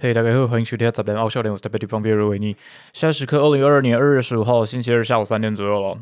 [0.00, 2.54] 嘿，大家好，欢迎收听《杂谈奥笑点》，我是特别方便的维尼。
[2.92, 5.98] 现在时刻二零二二年二月十五号星期二下午三点左右了。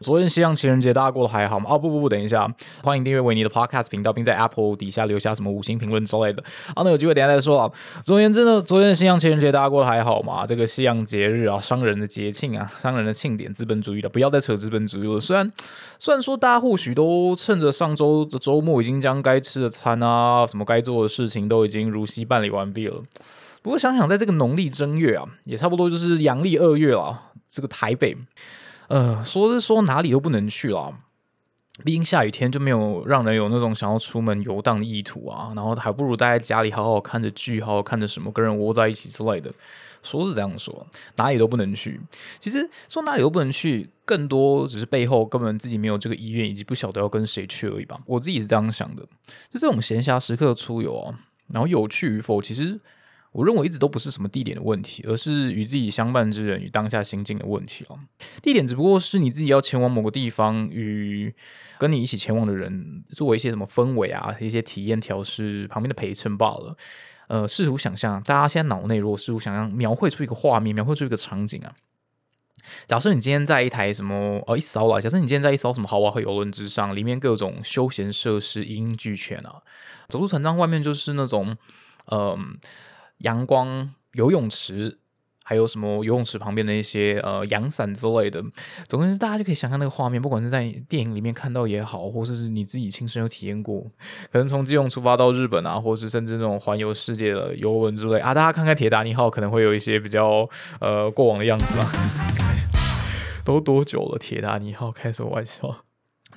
[0.00, 1.66] 昨天西洋情人节，大家过得还好吗？
[1.70, 2.48] 哦不不不，等一下，
[2.84, 6.42] 欢迎订阅维尼的 Podcast 频道，并在 Apple 底下留下什么五星评论之类的。
[6.74, 7.70] 啊，那有机会等下再说啊。
[8.04, 10.46] 总而言之呢，昨天的西洋情人节，大家过得还好吗？
[10.46, 15.18] 这个西洋节日啊，商人的节庆啊，商人的庆典，资本主义的，不要再扯资本主义了。
[15.18, 15.50] 虽然
[15.98, 23.02] 虽然说大家或许都趁着上周的周末，已经将该吃的餐啊，什么该做的事情都已经如期办理完毕了。
[23.62, 27.32] 不过想想，在这个农历正月啊，也差不多就是阳历二月了。
[27.46, 28.16] 这个台北，
[28.88, 30.92] 呃，说是说哪里都不能去了。
[31.84, 35.52] 毕竟下雨天就没有让人有那种想要出门游荡的意图啊。
[35.54, 39.52] 然后还不如待在家里，好好看着剧，好好看着什么，跟人窝在一起之类的。
[40.02, 42.00] 说是这样说，哪里都不能去。
[42.40, 48.00] 其实说哪里都不能去，更多只是背后根本自己没有这个意愿，以及不晓得要跟谁去而已吧。
[48.06, 49.02] 我自己是这样想的。
[49.50, 52.80] 就这种闲暇时刻出游啊，然后有趣与否，其实。
[53.32, 57.98] 我认为一直都不是什么地点的问题，而是与自己相伴之人与当下心境的问题哦。
[58.42, 61.34] 地点只不过是你自己要前往某个地方，与
[61.78, 66.76] 跟你一起前往的人作为一些什么氛围啊、一些体验调试旁边的陪衬罢了。
[67.28, 71.72] 呃，试图想象，大家现在脑内如果试图想象描绘出一个画面，描绘出一个场景啊。
[72.86, 79.62] 假设你今天在一台什么哦一艘啊，假设你今天在一艘什么豪华游轮之上，里面各种休闲设施一应俱全啊。
[80.10, 81.56] 走出船舱外面就是那种
[82.10, 82.58] 嗯。
[83.22, 84.98] 阳光游泳池，
[85.44, 88.42] 还有什么游泳池旁边的一些呃阳伞之类的，
[88.86, 93.80] 总之是大家就可以想象那个画面，不管是在电影里面看到也好，或者是你自己亲身有体验过，
[94.30, 100.48] 可能从基隆出发到日本啊，或是甚至那种环游世界的游轮之类啊，大家看看铁达尼号，可能会有一些比较
[100.80, 101.90] 呃过往的样子吧。
[103.44, 104.18] 都多久了？
[104.18, 105.84] 铁达尼号开什么玩笑？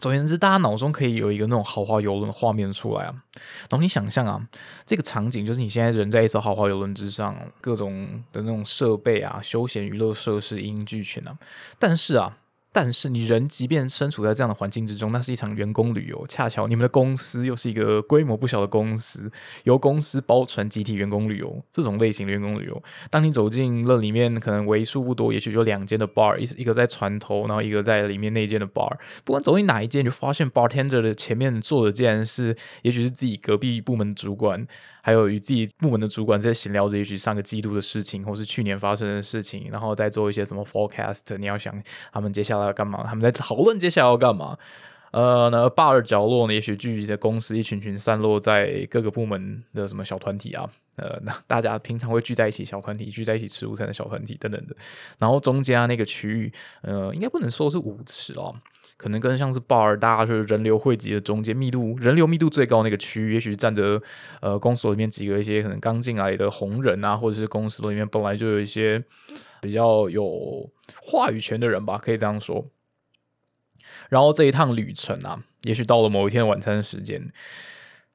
[0.05, 3.15] 总而言之，大家脑中可以有一个那种豪华游轮的画面出来啊，
[3.61, 4.39] 然后你想象啊，
[4.85, 11.35] 这个场景就是你现在人在一艘豪华游轮之上，各种的那种设备啊、休闲娱乐设施一应俱全啊，
[11.79, 12.37] 但是啊。
[12.77, 16.25] 但是你人即便身处在这样的环境之中，那是一场员工旅游。
[16.27, 19.31] 恰巧你们的公司又是一个规模不小的公司，
[19.63, 22.83] 由公司包船集体员工旅游这种类型的员工旅游。
[23.09, 28.91] 当你走进了里面，可能为数不多，也许就两间的 bar，一一个在船头，然后一个在里面那间的 bar。
[29.23, 34.67] 不管走进哪一间，就发现 bartender 的前面坐的竟然是，也许是自己隔壁部门主管。
[35.05, 41.37] 还有与自己部门的主管在闲聊着，也许上个季度的事情，或是去年发生的事情，然后再做一些什么 forecast。
[41.37, 41.79] 你要想
[42.11, 43.03] 他们接下来要干嘛？
[43.03, 44.57] 他们在讨论接下来要干嘛？
[45.15, 46.53] 呃，那 bar 的角落呢？
[46.53, 50.69] 也许聚集在公司，一群群散落在各个部门的什么小团体啊？
[50.97, 54.75] 呃，那大家平常会聚在一起，小团体聚在一起吃午餐的小团体等等的。
[55.17, 58.53] 然后中间那个区域，呃，应该不能说是舞池哦。
[58.97, 64.01] 可能更像是 bar，大家就是人流汇集的中间，密度人流密度最高那个区域，也许站着
[64.41, 69.01] 呃公司里面几个一些可能刚进来的红人啊，或者是公司里面本来就有一些
[69.61, 70.69] 比较有
[71.01, 72.65] 话语权的人吧，可以这样说。
[74.09, 77.31] 然后这一趟旅程啊，也许到了某一天晚餐时间。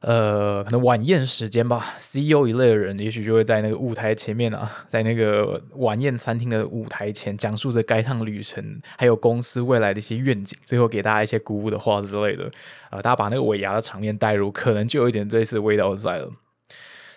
[0.00, 12.50] 呃，可能晚宴时间吧，CEO 一类的人，也许就会在那个舞台前面啊，在那个晚宴餐厅的舞台前，讲述着该趟旅程，还有公司未来的一些愿景，最后给大家一些鼓舞的话之类的。
[12.90, 16.32] 呃，大家把那个尾牙的场面带入，可能就有一点类似的味道在了。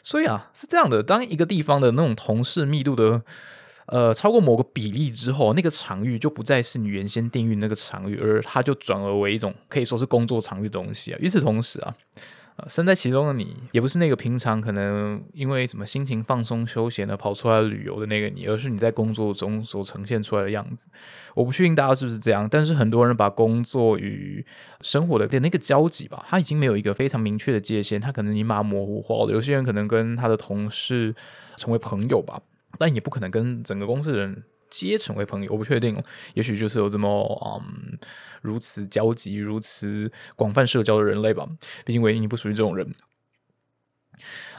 [0.03, 3.21] 所以啊，是这样的，当一个地方的那种同事密度的
[3.87, 11.17] 呃超过某个比例之后，那个场域就不再是你原先定义那个场域，而它就转而为一种可以说是工作场域的东西啊。
[11.21, 11.95] 与此同时啊。
[12.55, 20.85] 呃，身在其中的你，也不是那个平常可能因为什么心情放松休闲的跑出来旅游的那个你，而是你在工作中所呈现出来的样子。
[21.33, 24.45] 我不确定大家是不是这样，但是很多人把工作与
[24.81, 29.31] 生活的的那个交集吧，他已经没有一个非常明确的界限，他可能已经把模糊化了。
[29.31, 31.15] 有些人可能跟他的同事
[31.57, 32.39] 成为朋友吧，
[32.77, 34.43] 但也不可能跟整个公司的人。
[34.69, 36.03] 皆成为朋友，我不确定哦。
[36.33, 37.07] 也许就是有这么
[37.61, 37.95] 嗯
[38.41, 41.47] 如此交集、如此广泛社交的人类吧。
[41.85, 42.91] 毕竟维尼不属于这种人。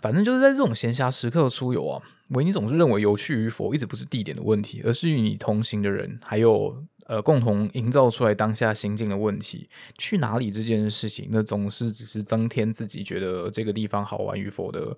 [0.00, 9.68] 反正就是在这种闲暇时刻出游啊，维尼总是认为有趣与否一直不是地点的问题，而是与你同行的人还有呃共同营造出来当下心境的问题。
[9.98, 14.96] 去哪里这件事情，那总是只是增添自己觉得这个地方好玩与否的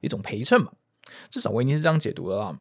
[0.00, 0.72] 一种陪衬吧。
[1.30, 2.56] 至少维尼是这样解读的啦。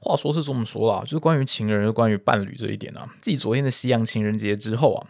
[0.00, 3.08] 话说是这么说啦，就是关于情人、关于伴侣这一点啊。
[3.22, 5.06] 自己昨天的西洋情人节之后啊，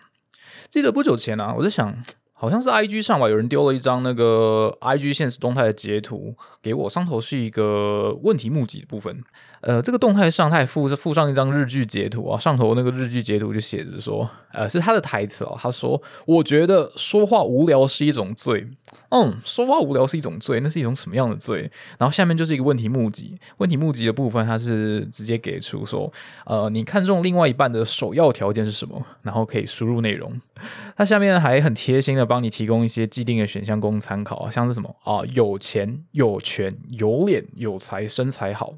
[0.71, 2.01] 记得不久前啊，我在想，
[2.33, 9.25] 好像是 I G 上吧，有人丢了一张那个 I G 现实动态的截图给我，上头是一个问题募集的部分。
[9.67, 18.67] 呃，这个动态上他还附附上一张日剧截图啊，上头那个日剧截图就写着说，呃，是他的台词哦，他说：“我觉得说话无聊是一种罪。”
[19.11, 21.71] 嗯，说话无聊是一种罪，那是一种什么样的罪？
[21.99, 26.13] 然后下面就是一个问题募集，问题募集的部分，他是直接给出说，
[26.47, 29.01] 呃，你看中另外一半的首要条件是什么？
[29.23, 30.33] 然后可以输入内容。
[30.97, 38.75] 他下面还很贴心的帮你提供一些既定的选项供参考，像是什么啊，有钱、有权、有脸、有才、身材好，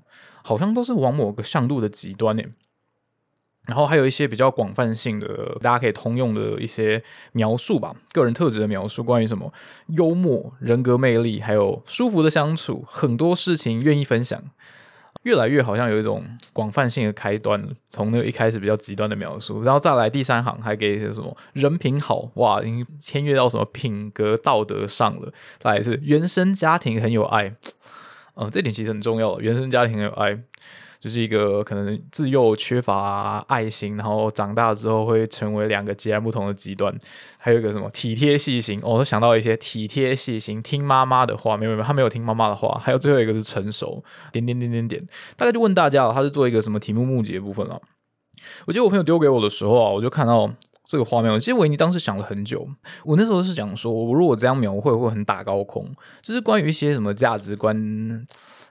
[0.46, 2.42] 好像都是往某个向度的极端呢。
[3.66, 7.02] 然后还有一些比较广泛性的，大家可以通用的一些
[7.32, 9.52] 描述吧，个人特质的描述，关于什么
[9.88, 14.40] 幽默、人格魅力，还有舒服的相处，很多事情愿意分享，
[15.24, 16.22] 越来越好像有一种
[16.52, 17.60] 广泛性的开端。
[17.90, 25.32] 从那个一开始比较极端的描述，然后再来第三行还给一些什么人品好，哇，已经签约到什么品格道德上了。
[25.58, 27.52] 再来是原生家庭很有爱，
[28.36, 30.38] 嗯，这点其实很重要，原生家庭很有爱。
[30.98, 36.92] 就是一个可能自幼缺乏爱心，然后长大之后会成为两个截然不同的极端。
[37.38, 42.80] 还有一个什么体贴细心，我都想到一些体贴细心，听妈妈的话，没有没有，他没有听妈妈的话。
[42.82, 44.02] 还有最后一个是成熟，
[44.32, 45.06] 点点点点点。
[45.36, 47.80] 大概就问大家了，他是做一个什么题目募集的部分了？
[48.64, 50.50] 我记得我朋友丢给我的时候啊，我就看到
[50.86, 51.38] 这个画面。
[51.38, 52.66] 其实维尼当时想了很久，
[53.04, 58.26] 我那时候是讲说，我如果这样描绘会很打高空，就是关于一些什么价值观。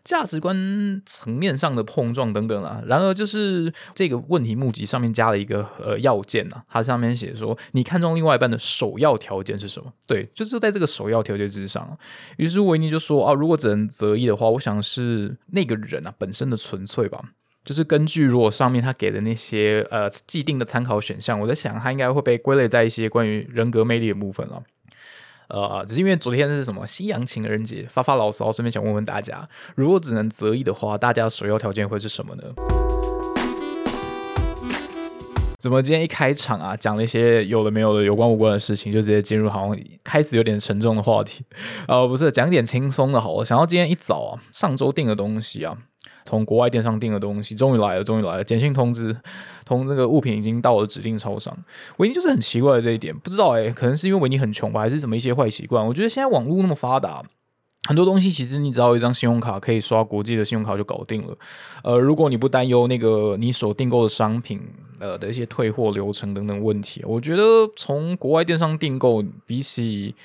[0.06, 9.92] 价值观层面上的碰撞等等啊，然而就是这个问题募集上面加了一个呃要件啊，它上面写说你看中另外一半的首要条件是什么？
[10.06, 11.98] 对，就是在这个首要条件之上。
[12.38, 17.32] 于是维尼就说啊，如果只能择一的话，我想是那个人啊本身的纯粹吧，
[17.66, 24.62] 就是根据如果上面他给的那些呃既定的参考选项，我在想他应该会被归类在一些关于人格魅力的部分了。
[25.48, 32.44] 呃，只是因为昨天是什么西洋情人节，发发牢骚，顺便想问问大家，如果只能择一的话，大家首要条件会是什么呢？
[35.60, 41.44] 怎么今天一开场啊，讲了一些有的没有的、有关无关的事情，就直接进入好像开始有点沉重的话题？
[41.88, 43.44] 呃，不是，讲点轻松的，好我。
[43.46, 45.76] 想到今天一早啊，上周订的东西啊。
[46.24, 48.44] 从国外电商订的东西终于来了，终于来了！
[48.44, 49.16] 简讯通知，
[49.64, 51.56] 同这个物品已经到了指定超商。
[51.98, 55.86] 维尼就是很奇怪的这一点，不知道哎，可能是因为维尼很穷吧，还是怎么一些坏习惯？
[55.86, 57.24] 我觉得现在网络那么发达，
[57.88, 61.38] 很多东西其实你只要一张信用卡可以刷国际的信用卡就搞定了。
[61.84, 64.60] 呃，如果你不担忧那个你所订购的商品
[65.00, 67.44] 呃的一些退货流程等等问题，我觉得
[67.76, 70.16] 从国外电商订购比起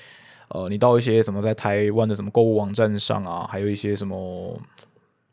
[0.47, 4.59] 呃你到一些什么在台湾的什么购物网站上啊，还有一些什么。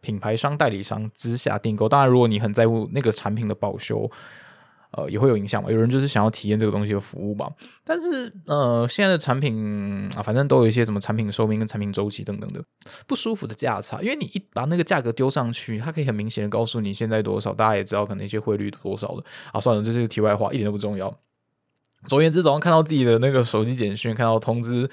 [0.01, 4.11] 品牌商、代理商之下订购，当然，如果你很在乎那个产品的保修，
[4.93, 5.71] 呃，也会有影响嘛。
[5.71, 7.51] 有人就是想要体验这个东西的服务嘛。
[7.85, 12.65] 但是，呃，现在的产品啊，反正都有一些什么产品寿命跟产品周期等等的
[13.07, 14.01] 不舒服的价差。
[14.01, 19.23] 因为你一把那个价格丢上去，它可以很明显的告诉你现在多少，大家也知道可能一些汇率多少的
[19.53, 19.61] 啊。
[19.61, 21.15] 算了，这是题外话，一点都不重要。
[22.07, 24.89] 总而言之，早上看到自己的那个手机简讯，看到通知。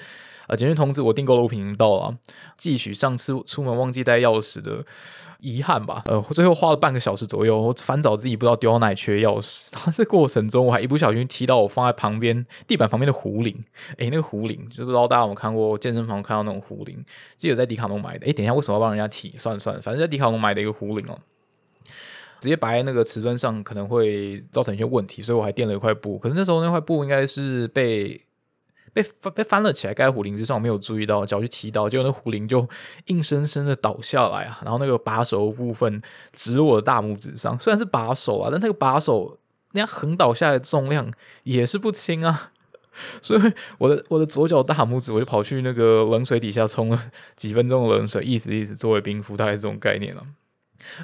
[0.48, 0.54] 啊！
[0.54, 2.16] 简讯通知我订购的物品到了，
[2.56, 4.84] 继续上次出门忘记带钥匙的
[5.40, 6.02] 遗憾吧。
[6.04, 9.64] 呃，最后花了半个小时左右，我翻找自己不知道丢到哪缺钥匙。
[9.72, 13.60] 然后这过程中，我还一不小心踢到我放在旁边地板旁边的壶铃。
[13.96, 17.04] 诶，那个壶铃，就不知道大家有没有看过健身房看到那种壶铃？
[17.36, 18.26] 记得在迪卡侬买的。
[18.26, 19.34] 诶，等一下，为什么要帮人家踢？
[19.36, 21.18] 算了算了，反正在迪卡侬买的一个壶铃哦，
[22.40, 26.18] 直接摆在那个瓷砖上可能会造成一些问题，所以我还垫了一块布。
[26.18, 28.20] 可是那时候那块布应该是被。
[28.92, 32.66] 被翻被翻了起来，盖在虎铃之上，我没有注意到，脚去踢到，结果那虎铃就
[33.08, 34.58] 硬生生的倒下来啊！
[34.62, 36.00] 然后那个把手部分
[36.32, 39.38] 指我的大拇指上，虽然是把手啊，但那个把手
[39.72, 41.12] 那样横倒下来的重量
[41.42, 42.52] 也是不轻啊！
[43.20, 46.98] 所以我的我的左脚大拇指，我就跑去那个冷水底下冲了
[47.36, 50.22] 几分钟的冷水，意思意思作为冰敷，大概是这种概念了。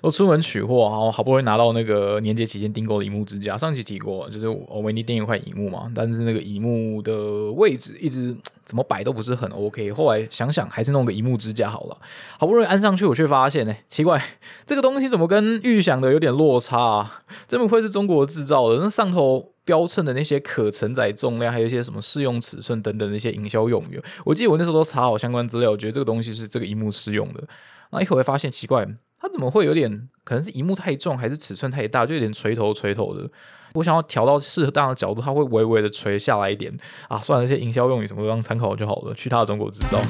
[0.01, 3.57] 我出门取货，然后好不容易拿到那个年节期间订购的荧幕支架。
[3.57, 9.93] 上期提过，就是我为你订一块荧幕嘛，但是那个荧幕的位置一直怎么摆都不是很 OK。
[9.93, 11.97] 后来想想，还是弄个荧幕支架好了。
[12.39, 14.23] 好不容易安上去，我却发现呢，奇怪，
[14.67, 17.23] 这个东西怎么跟预想的有点落差啊？
[17.49, 27.43] 真不愧是中国制造的，那上头标称的那些可承载重量，还有一些什么适用尺寸等等那些营销用语，我记得我那时候都查好相关资料，我觉得这个东西是这个荧幕适用的。
[27.91, 28.89] 那一会发现奇怪。
[29.23, 30.09] 它怎么会有点？
[30.25, 33.31] 可能是荧幕太重，还是尺寸太大，就有点垂头垂头的。
[33.75, 36.77] 我想要调到适当的角度，它会微微的垂下来一点
[37.07, 37.21] 啊。
[37.21, 39.15] 算了，那些营销用语什么当参考就好了。
[39.15, 40.01] 去他的中国制造。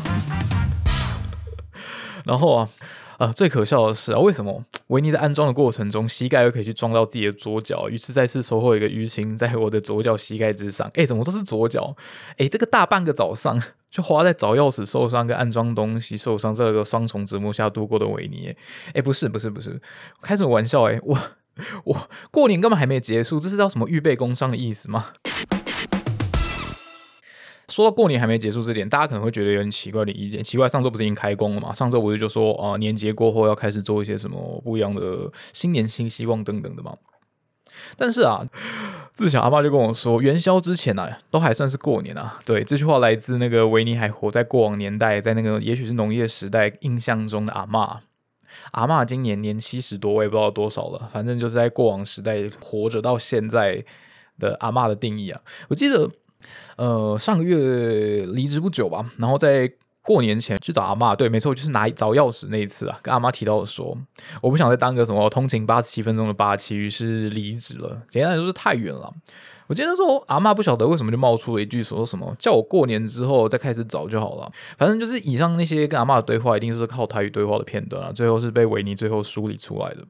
[2.24, 2.70] 然后啊，
[3.18, 7.90] 呃，最可笑的是啊，为什么维尼在安装的过程中，膝盖又可以去撞到自己的左脚？
[7.90, 10.90] 于是再次收获一个淤青在我的左脚膝盖之上。
[10.94, 11.94] 哎，怎么都是左脚？
[12.38, 13.62] 哎，这个大半个早上。
[13.92, 18.56] 就花在找钥匙受伤跟安装东西受伤这个双重折磨下度过的维尼。
[18.94, 19.78] 哎，不是不是不是，
[20.22, 20.84] 开什么玩笑？
[20.84, 21.18] 哎，我
[21.84, 25.08] 我过年根本还没结束，这是叫什么预备工伤的意思吗？
[27.68, 30.42] 说到过年还没结束这点，大家可能会觉得有点奇怪的意见。
[30.42, 31.70] 奇怪，上周不是已经开工了吗？
[31.70, 36.96] 上周不是就说啊，年节过后要开始做一些什么不一样的新年新希望等等的吗？
[37.96, 38.46] 但是啊，
[39.12, 42.38] 自小阿妈就跟我说，元宵之前呢，都还算是过年啊。
[42.44, 48.00] 对，这句话来自那个维尼还活在过往年代，在那个也许是农业时代印象中的阿妈。
[48.72, 53.84] 阿妈今年年七十多，我也不知道多少了，反正就是在过往时代活着到现在
[54.38, 55.40] 的阿妈的定义啊。
[55.68, 56.10] 我记得。
[56.76, 59.72] 呃，上个月离职不久吧，然后在
[60.04, 63.96] 过年前去找阿妈，对，没错，就是拿找钥匙那一次啊，跟阿妈提到说，
[64.40, 68.02] 我不想再当个什么通勤八十七分钟的八七，于是离职了。
[68.10, 69.12] 简单来说是太远了。
[69.68, 74.50] 我记得那时候阿妈不晓得为什么就冒出了一句说什么，叫我过年之后再开始找就好了。
[74.76, 80.04] 反正就是以上那些跟阿妈的对话，一定是靠台语对话的片段啊，最后是被维尼最后梳理出来的。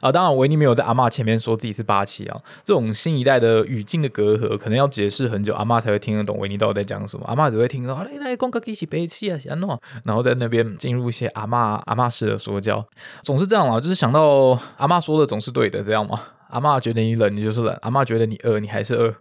[0.00, 7.24] 啊，当然维尼没有在阿妈前面说自己是八七啊，这种新一代的语境的隔阂，可能要解释很久，阿妈才会听得懂维尼到底在讲什么。
[7.26, 12.84] 阿妈只会听到来来，公哥一起背气啊，安诺，然后在那边进入一些阿妈阿妈式的说教，
[13.22, 16.20] 总是这样啊，就是想到阿妈说的总是对的，这样吗？
[16.50, 19.14] 阿妈觉得你冷，你就是冷；阿妈觉得你饿，你还是饿。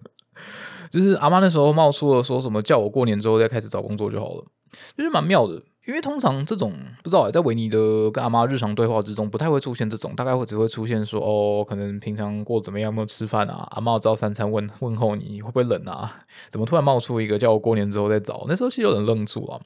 [0.90, 4.46] 就是阿妈那时候冒出了说什么，叫我过年之后再开始找工作就好了，
[4.98, 5.62] 就是蛮妙的。
[5.88, 13.66] 因为通常这种不知道在维尼的跟阿妈日常对话之中，不太会出现这种，大概会只会出现说哦，可能平常过怎么样，有没有吃饭啊？
[13.72, 16.20] 阿妈照三餐问问候你会不会冷啊？
[16.50, 18.46] 怎么突然冒出一个叫我过年之后再找？
[18.50, 19.62] 那时候其实有点愣住了。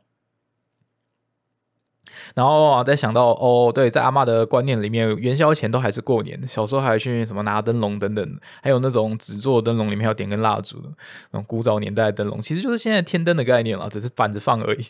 [2.35, 6.39] 然后啊，再想到哦，对，在阿妈的观念里面，元宵前都还是过年。
[6.47, 10.89] 小时候还去什么拿灯笼等等，还有那种纸做灯笼里面要点根蜡烛的
[11.31, 14.85] 那种古早年代的灯笼，其实就是现在天灯的概念了，只是反着放而已。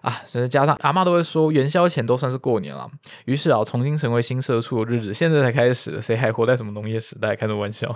[0.00, 2.88] 啊，甚至加上阿妈都会说元宵前都算是过年了，
[3.26, 7.36] 于是啊，重新成为新社畜的日子，现在才开始，谁还活在什么农业时代？
[7.36, 7.94] 开什么玩笑？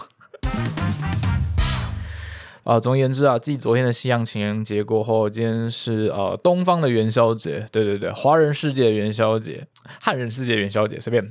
[2.64, 9.66] 啊，总而言之啊，继昨天的西洋情人节过后，今天是呃东方的元宵节，对对对，华人世界元宵节，
[10.00, 11.23] 汉人世界元宵节，随便，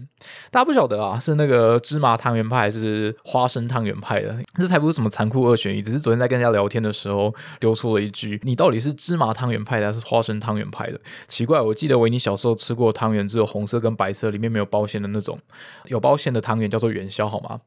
[0.52, 4.38] 大家不晓得啊，是那个芝麻汤圆派还是花生汤圆派的？
[4.60, 11.02] 这才不是什么残酷二选一，只是昨天在跟人家聊天的时候丢出了一句，你到底是芝麻汤圆派的还是花生汤圆派的？
[11.28, 15.40] 奇怪，我记得维尼小时候吃过汤圆，只有红色跟白色，里面没有包馅的那种，
[15.86, 17.60] 有包馅的汤圆叫做元宵，好吗？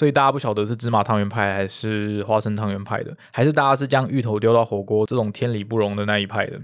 [0.00, 6.58] 所以大家不晓得是芝麻汤圆派还是花生汤圆派的，还是大家是将芋头丢到火锅这种天理不容的那一派的。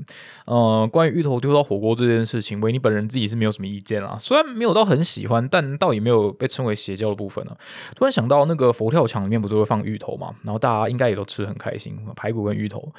[0.46, 4.16] 呃，关于芋头丢到火锅这件事情，维尼本人自己是没有什么意见啦。
[4.18, 7.54] 虽然没有到很喜欢，但倒也没有被称为邪教的部分呢。
[7.94, 12.90] 突然想到那个佛跳墙里面不都会放芋头嘛，然后大家应该也都吃的很开心，排骨跟芋头。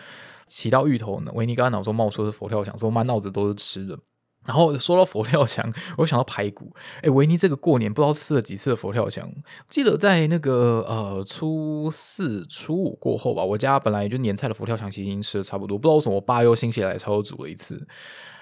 [0.46, 3.98] 提到芋头呢，维尼刚刚脑中冒出的佛跳墙，说满脑子都是吃的。
[4.48, 6.74] 然后说到佛跳墙，我想到排骨。
[7.02, 9.30] 哎，维尼这个过年不知道吃了几次的佛跳墙。
[9.68, 17.86] 记得在那个呃初四、初五过后吧，我家本来就年菜的佛跳墙其实已经吃的差不多，不知道为什么我爸又心血来潮又煮了一次。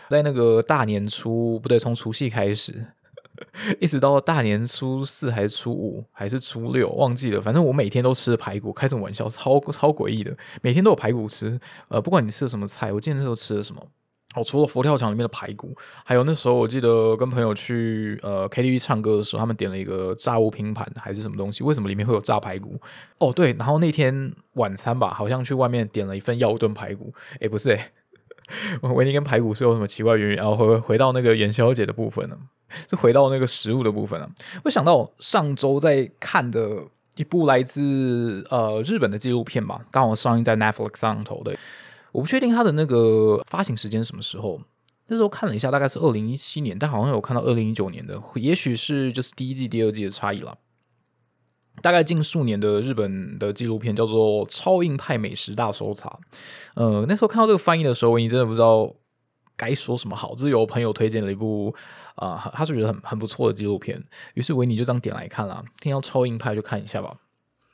[0.07, 2.85] 在那个大年初不对，从除夕开始，
[3.81, 7.41] 一直到大年初四还是初五还是初六，忘记了。
[7.41, 11.59] 反正我每天都吃的排骨，开什么玩笑，超超诡异的，每天都有排骨吃。
[11.87, 13.81] 呃，不管你吃了什么菜，我记得那时候吃了什么。
[14.35, 15.73] 哦，除了佛跳墙里面的排骨，
[16.03, 21.63] 还有那时候我记得跟朋友去呃 KTV 唱歌的时候，他们点了一个炸物拼盘还是什么东西？
[21.63, 22.79] 为什么里面会有炸排骨？
[23.17, 27.13] 哦，对，然后那天晚餐吧，好像去外面点了一份药炖排骨。
[27.39, 27.91] 诶，不是诶，
[28.93, 30.35] 维尼跟排骨是有什么奇怪原因？
[30.35, 32.37] 然后回回到那个元宵节的部分呢？
[32.89, 34.29] 是回到那个食物的部分啊？
[34.65, 36.83] 我想到上周在看的
[37.15, 41.55] 一部来自呃日本的纪录片吧，刚好上映在 Netflix 上头的。
[42.15, 44.61] 我不确定它的那个发行时间什么时候，
[45.07, 50.57] 那时候看了一下，大概是二零一七年，但好像有看到二零一九年的，也许是就是第一季、第二季的差异了。
[51.81, 56.07] 大概近数年的日本的纪录片叫做《超硬派美食大搜查》。
[56.81, 58.95] 呃，那时候看到这个翻译的时候，我你真的不知道
[59.57, 60.33] 该说什么好。
[60.35, 61.75] 这是有朋友推荐了一部
[62.15, 64.01] 啊，他是觉得很很不错的纪录片，
[64.35, 65.65] 于是维尼就这样点来看了。
[65.81, 67.13] 听到超硬派就看一下吧。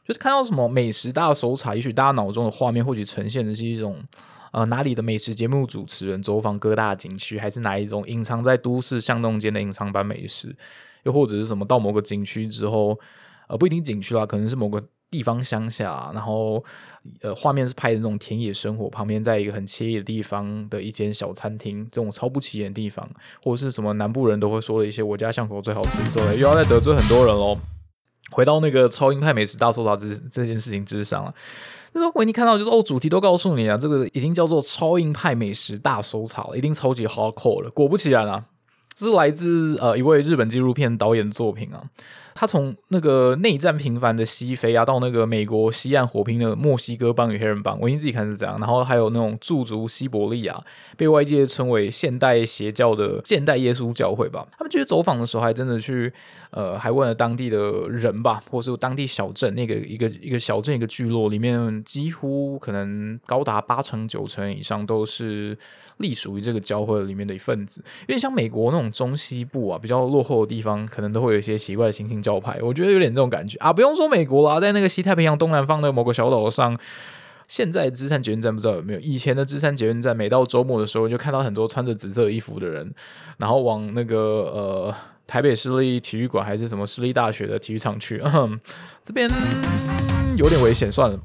[0.05, 4.03] 就是看到什么美食大搜查，也许大家脑中的画面或许呈现的是一种，
[4.51, 10.55] 呃，哪里的美食节目主持人走访各大景区，还是哪一种隐藏在都市巷弄间的隐藏版美食，
[11.03, 12.99] 又或者是什么到某个景区之后，
[13.47, 16.63] 呃，不一定景区啦，可能是某个地方乡下，然后
[17.21, 23.07] 呃，画面是拍的那种田野生活，旁边在一个很惬意的地方的一间小餐厅，这种超不起眼的地方，
[23.43, 27.57] 或者是什么南部人都会说的一些我家巷口最好吃之类，又要再得罪很多人喽。
[28.29, 31.33] 回到那个超硬派美食大搜查这这件事情之上啊，
[31.93, 37.69] 那时候维尼看到就是哦，主题都告诉你啊，这个已经叫做超硬派美食大搜查了，一定超级 hardcore 了。
[37.71, 38.45] 果不其然啊，
[39.05, 41.83] 是来自呃一位日本纪录片导演的作品啊。
[42.33, 48.57] 他从那个内战频繁的西非啊，到那个美国西岸火拼的墨西哥帮与黑人帮，我自己看是这样。
[48.57, 50.63] 然后还有那种驻足西伯利亚，
[50.95, 54.47] 被外界称为现代邪教的现代耶稣教会吧。
[54.57, 56.11] 他们去走访的时候，还真的去
[56.51, 65.55] 呃，还问了当地的人吧，或是当地小镇那个一个一个小镇一个聚落里面，几乎可能高达八成九成以上都是
[65.97, 67.83] 隶属于这个教会里面的一份子。
[68.01, 72.21] 有点像美国那种中西部啊，比较落后的地方，可能都会有一些奇怪的行星。
[72.21, 73.73] 教派，我觉得有点这种感觉啊！
[73.73, 76.77] 不用说美国啦，在那个西太平洋东南方的某个小岛上，
[77.47, 78.99] 现在芝山捷运站不知道有没有？
[78.99, 82.93] 以前的芝山捷运站，每到周末的时候，就看到很多穿着紫色衣服的人，
[83.39, 84.17] 然后往那个
[84.53, 84.95] 呃
[85.25, 88.21] 台北市立体育馆还是什么市立大学的体育场去。
[89.01, 89.27] 这边
[90.37, 91.19] 有点危险，算了。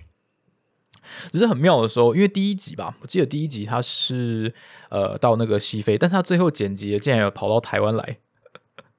[1.30, 4.52] 只是很妙的时候，因为第一集吧，我记得第一集他是
[4.90, 8.18] 呃到那个西非，但他最后剪辑竟然有跑到台湾来。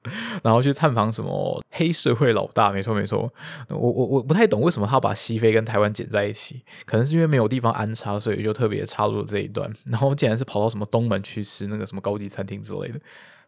[0.42, 2.70] 然后去探访什么黑社会老大？
[2.70, 3.30] 没错没错，
[3.68, 9.70] 我我我不太懂为什么他把西非跟台湾剪在一起，可能是因为没有地方安插，所以就特别插入了这一段。
[9.86, 12.98] 然后竟然是跑到什么东门去吃那个什么高级餐厅之类的，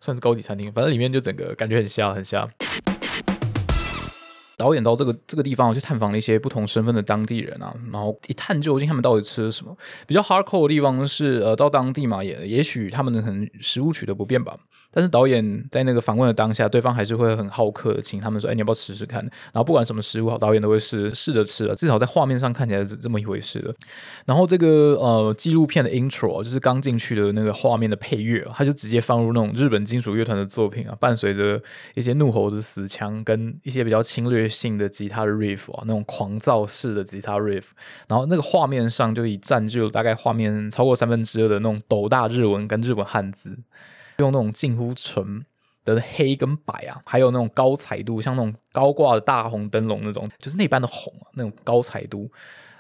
[0.01, 2.47] 算是高级餐厅，反正里面就整个感觉很瞎很瞎。
[4.61, 9.75] 导演到这个这个地方去探访了一些不同身份的当地人啊，然后一探究竟他们到底吃了什么。
[10.07, 14.55] 比较 hardcore 的地方是呃到当地嘛，也也许他们的可能食物取得不便吧。
[14.93, 19.21] 但是导演在那个访问的当下，对方还是会很好客，请他们说：“哎，你要不要吃吃看？”
[19.55, 23.73] 然后不管什么食物，导演都会试试着吃了，至少在画面上看起来是这么一回事的。
[24.27, 31.63] 然后这个呃纪录片的 intro 就是刚进去的那个画面的配乐，他就直接放入那种日本金属乐团的作品啊，伴随着
[31.95, 37.67] 一些怒吼的死腔跟一些比较侵略性的吉他的 riff 啊，那种狂躁式的吉他 riff。
[38.09, 43.57] 然后那个画面上就已占据了大概画面超过三分之二的那种斗大日文跟日本汉字。
[44.19, 45.47] 用那种近乎纯
[45.83, 52.31] 的黑跟白啊，还有那种高彩度，像那种高挂的大红灯笼那种，就是那般的红啊，那种高彩度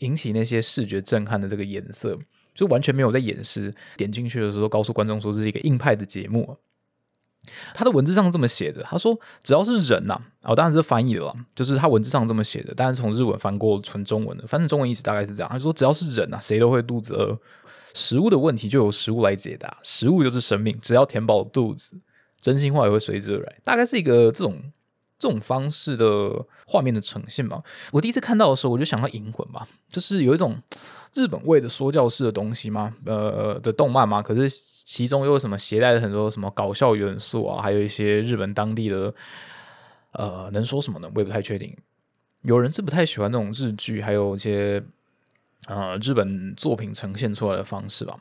[0.00, 2.18] 引起那些视觉震撼的这个颜色，
[2.54, 3.72] 就完全没有在掩饰。
[3.96, 6.58] 点进去的时候，告诉观众说这是一个硬派的节目。
[7.74, 15.50] 他的文字上这么写的，他说只要是人呐，哦，当然是翻译的了，就是他文字上这么写的，但是从日文翻过纯中文的，反正中文意思大概是这样。
[15.50, 17.38] 他说只要是人呐，谁都会肚子饿。
[17.92, 21.96] 食物的问题就由食物来解答，食物就是生命，只要填饱肚子，
[22.40, 23.56] 真心话也会随之而来。
[23.64, 24.62] 大概是一个这种
[25.18, 26.30] 这种方式的
[26.66, 27.60] 画面的呈现吧。
[27.90, 30.56] 我第一次看到的时候，我就想到《银魂》嘛，就是有一种
[31.14, 34.22] 日本味的说教式的东西吗，呃的动漫吗。
[34.22, 39.14] 可是其中又有什么携带了很多什么搞笑元素啊，还有一些日本当地的
[40.12, 41.10] 呃，能说什么呢？
[41.14, 41.76] 我也不太确定。
[42.42, 44.82] 有人是不太喜欢那种日剧，还有一些。
[45.66, 48.16] 呃，日本作品呈现出来的方式吧。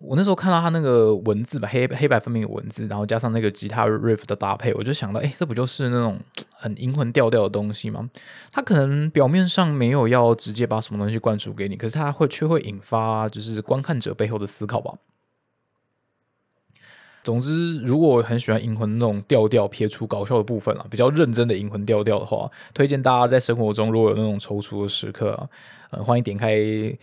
[0.00, 6.18] 我那时候看到他那个文字吧，黑黑白分明的文字，然后加上那个吉他 riff 的搭配，我就想到，哎，这不就是那种
[6.52, 8.08] 很阴魂调调的东西吗？
[8.52, 14.94] 他可能表面上没有要直接把什么东西灌输给你，可是他会却会引发就是观看者背后的思考吧。
[17.24, 25.48] 总之，如果很喜欢银魂那种调调，撇除搞笑的部分啊，比较认真的银魂调调的话，推荐大家在生活中如果有那种踌躇的时刻啊，
[25.90, 26.56] 呃，欢迎点开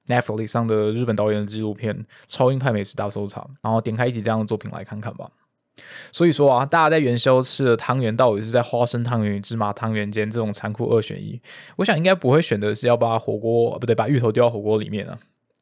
[0.07, 1.95] Netflix 上的日本导演的纪录片
[2.27, 5.29] 《超英派美食大搜查》，然后点开一集这样的作品来看看吧。
[6.11, 11.39] 所以说啊，大家在元宵吃的汤圆，到底是在花生汤圆芝麻汤圆间这种残酷二选一？
[11.75, 15.19] 我想应该不会选的是要把火锅不对，把芋头丢到火锅里面啊。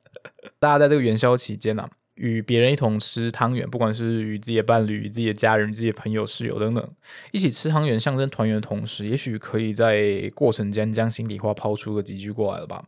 [0.59, 1.89] 大家在这个元宵期间呢？
[2.15, 6.87] 与别人一同吃汤圆，不管是与自己的伴侣、自己的家人、自己的朋友、室友等等，
[7.31, 12.83] 一起吃汤圆，象征团圆的同时，也许可以在过程间将心底话抛出个几句过来了吧。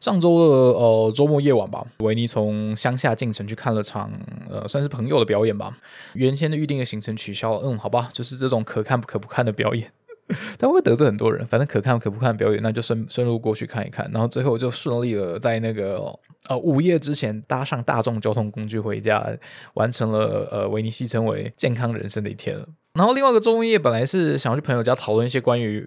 [0.00, 0.44] 上周的
[0.78, 4.12] 呃周末夜晚吧，维尼从乡下进城去看了场
[4.50, 5.78] 呃算是朋友的表演吧。
[6.12, 9.90] 原先的预定的行程取消了，嗯，好吧，就是这种可看不可不看的表演。
[10.56, 16.00] 但会得罪很多人，反正可看可不看表演，那就顺顺路过去看一看，然后最后就顺利的在那个
[16.48, 19.26] 呃午夜之前搭上大众交通工具回家，
[19.74, 22.58] 完成了呃维尼西称为健康人生的一天。
[22.94, 25.84] 然后另外一个综艺本来是想要去朋友家讨论一些关于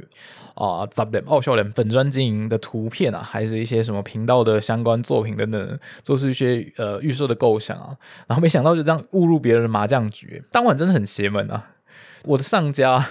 [0.56, 7.95] 啊杂脸傲笑脸粉砖经营的图片啊，还是一些什么频道的相关作品等等，做出一些呃预设的构想啊，
[8.28, 11.71] 然后没想到就这样误入别人的麻将局，当晚真的很邪门啊！
[12.26, 13.08] 我的上家。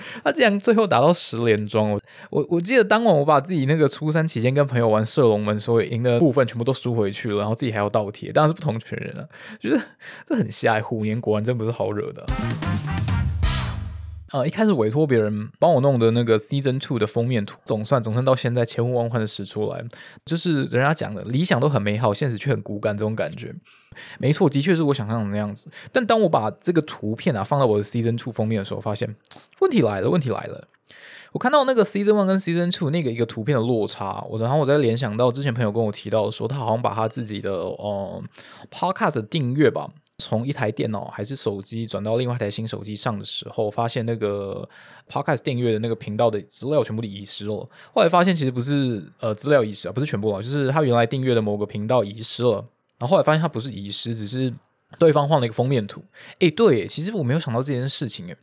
[0.24, 9.26] 他竟然最后打到十连庄，我我我记得当晚我把自己那个初三期间跟朋友玩射龙门所以赢的部分全部都输回去了，然后自己还要倒贴，当然是不同群人啊，
[9.60, 9.80] 觉得
[10.26, 12.24] 这很瞎，虎年果然真不是好惹的。
[14.32, 19.82] 呃，一开始委托别人帮我弄的那个 Season Two 的封面图，总算总算到现在千呼万唤的使出来，
[20.26, 23.54] 就是人家讲的理想都很美好，现实却很骨感这种感觉。
[24.18, 25.70] 没错，的确是我想象的那样子。
[25.90, 29.16] 但当我把这个图片啊放到我的 Season Two 封面的时候，发现
[29.60, 30.68] 问题来了，问题来了。
[31.32, 38.22] 我看到那个 Season One 跟 Season Two 那个一个图片的落差，我然后我在联想到之前朋友跟我提到说，他好像把他自己的呃
[38.70, 39.90] Podcast 订阅吧。
[40.18, 44.68] 从一台电脑还是手机转到另外一台新手机上的时候，发现那个
[45.08, 47.54] Podcast 订阅的那个频道的资料全部都遗失了。
[47.94, 52.54] 后来发现其实不是呃资料遗失啊，不是全部了，就是他原来订阅的某个频道遗失了。
[52.98, 54.52] 然后后来发现他不是遗失，只是
[54.98, 56.02] 对方换了一个封面图。
[56.40, 58.36] 诶，对，其实我没有想到这件事情诶，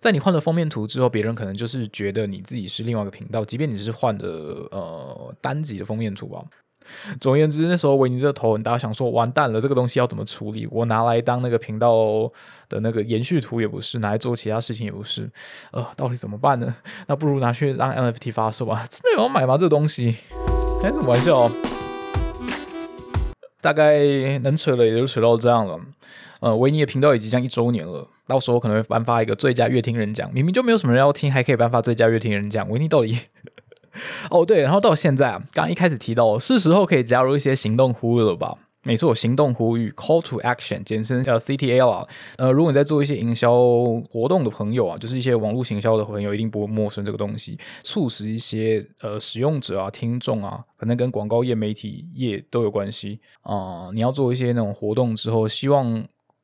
[0.00, 4.26] 在你换了封面图之后，别人可能就是觉得你自己是另外一个频道，即便你是换的
[4.72, 6.44] 呃单集的封面图吧。
[7.20, 10.66] 总而言之，那时候维尼这头很大，想说完蛋了，这个东西要怎么处理？
[10.70, 12.30] 我拿来当那个频道
[12.68, 15.30] 的那个延续图也不是，拿来做其他事情也不是，
[15.72, 16.74] 呃，到底怎么办呢？
[17.06, 18.86] 那不如拿去让 NFT 发售吧？
[18.90, 19.56] 真的有人买吗？
[19.56, 20.16] 这个东西
[20.82, 21.48] 开什么玩笑？
[23.60, 25.78] 大概能扯的也就扯到这样了。
[26.40, 30.30] 呃，维尼的频道也即将一周年了，到时候可能会颁发一个最佳乐听人奖。
[30.32, 33.18] 明明就没有什么人要听，还可以颁发最佳乐听人奖，维尼到底？
[34.30, 38.56] 哦，对，然后到现在啊，刚刚一开始提到，是时候可以加入一些行动呼吁了吧？
[38.82, 42.06] 没错，行动呼吁 （Call to Action） 简称叫 CTA 啦。
[42.38, 43.52] 呃，如果你在做一些营销
[44.08, 53.90] 活动的朋友啊，就是一些网络行销的朋友，一定不会陌生这个东西，促使一些呃使用者啊、听众啊，可能跟广告业、媒体业都有关系啊。
[53.92, 56.02] 你要做一些那种活动之后，希望。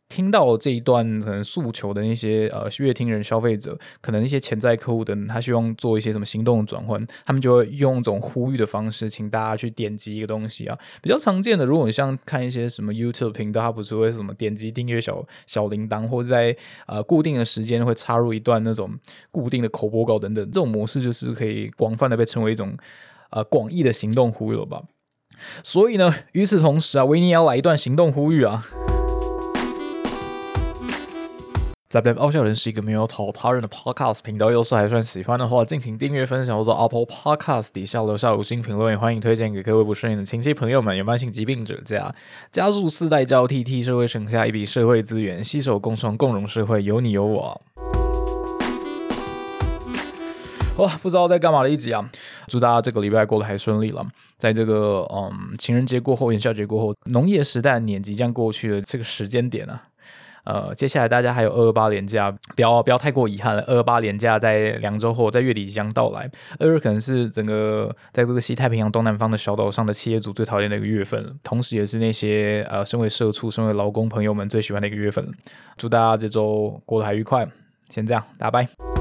[0.09, 10.79] 听到这一段可能诉求的那些呃乐听人消费者，可能一些潜在客户等，他希望做一些什么行动转换，他们就会用一种呼吁的方式，请大家去点击一个东西啊。
[11.03, 18.97] 比较常见的，如果你像看一些什么 YouTube 频道，它不是会什么点击订阅小小铃铛，或者在呃固定的时间会插入一段那种
[19.33, 22.77] 固定的口播稿等等，这种模式就是可以广泛的被称为一种
[23.31, 24.85] 呃广义的行动呼吁了吧。
[25.64, 28.64] 所以呢，与此同时啊，维尼要来一段行动呼吁啊。
[31.88, 42.12] 在不傲笑人是一个没有讨他人的 podcast 频道，要是还算喜欢的话，敬请订阅、分享或者 Apple Podcast 底下留下五星评论，也欢迎推荐给各位不顺眼的亲戚朋友们、有慢性疾病者家，
[42.51, 47.62] 加速四代交替，替社会省下一笔社会资源，携手共创共荣社会，有你有我。
[50.79, 52.11] 哇，不知道在干嘛的一集啊！
[52.49, 54.05] 祝大家这个礼拜过得还顺利了，
[54.37, 59.85] 在这个嗯情人节过后、元宵节过后、农业时代年即将过去的这个时间点啊。
[60.46, 63.62] 呃，接下来大家还有二二八连假，不要不要太过遗憾了。
[63.66, 66.30] 二二八连假在两周后，在月底即将到来。
[66.61, 75.28] 二月可能是整个在这个西太平洋东南方的小岛上的企业主最讨厌的一个月份，同时也是那些呃身为社畜、身为劳工朋友们最喜欢的一个月份。
[75.76, 77.46] 祝大家这周过得还愉快，
[77.90, 78.95] 先这样，大家拜。